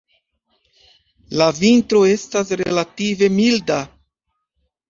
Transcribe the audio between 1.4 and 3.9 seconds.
La vintro estas relative milda.